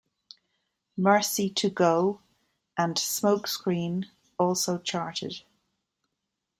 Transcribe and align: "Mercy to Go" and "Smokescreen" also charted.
"Mercy 0.97 1.47
to 1.51 1.69
Go" 1.69 2.21
and 2.75 2.95
"Smokescreen" 2.97 4.05
also 4.39 4.79
charted. 4.79 5.43